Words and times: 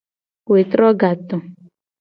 Wetro 0.51 0.87
gato. 1.01 1.35